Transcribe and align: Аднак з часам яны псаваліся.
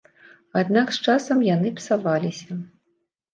Аднак 0.61 0.87
з 0.97 1.03
часам 1.09 1.43
яны 1.49 1.73
псаваліся. 1.81 2.59